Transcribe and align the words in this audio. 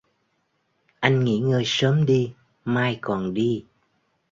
Anh 0.99 1.23
nghỉ 1.25 1.39
ngơi 1.39 1.63
sớm 1.65 2.05
đi 2.05 2.33
mai 2.65 2.97
còn 3.01 3.33
đi 3.33 3.65